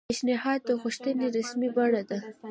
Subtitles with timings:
[0.09, 2.19] پیشنھاد د غوښتنې رسمي بڼه ده